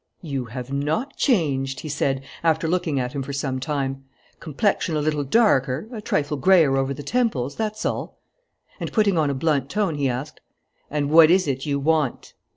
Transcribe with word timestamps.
"You 0.23 0.45
have 0.45 0.73
not 0.73 1.15
changed," 1.15 1.81
he 1.81 1.87
said, 1.87 2.23
after 2.43 2.67
looking 2.67 2.99
at 2.99 3.13
him 3.13 3.21
for 3.21 3.33
some 3.33 3.59
time. 3.59 4.03
"Complexion 4.39 4.95
a 4.95 4.99
little 4.99 5.23
darker, 5.23 5.87
a 5.93 6.01
trifle 6.01 6.37
grayer 6.37 6.75
over 6.75 6.91
the 6.91 7.03
temples, 7.03 7.55
that's 7.55 7.85
all." 7.85 8.17
And 8.79 8.91
putting 8.91 9.15
on 9.15 9.29
a 9.29 9.35
blunt 9.35 9.69
tone, 9.69 9.93
he 9.93 10.09
asked: 10.09 10.39
"And 10.89 11.11
what 11.11 11.29
is 11.29 11.47
it 11.47 11.67
you 11.67 11.79
want?" 11.79 12.33